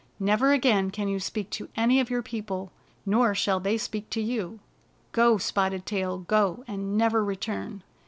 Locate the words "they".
3.59-3.77